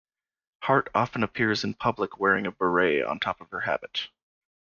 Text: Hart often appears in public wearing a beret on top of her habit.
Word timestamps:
Hart 0.63 0.89
often 0.95 1.21
appears 1.21 1.63
in 1.63 1.75
public 1.75 2.17
wearing 2.17 2.47
a 2.47 2.51
beret 2.51 3.03
on 3.05 3.19
top 3.19 3.39
of 3.39 3.51
her 3.51 3.59
habit. 3.59 4.07